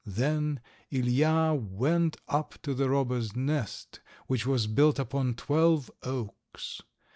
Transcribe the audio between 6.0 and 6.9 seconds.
oaks.